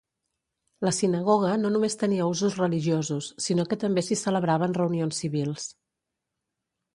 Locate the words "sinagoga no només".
0.99-1.95